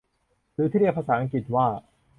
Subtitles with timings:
[0.53, 1.67] หรือที่เรียกภาษาอังกฤษว่า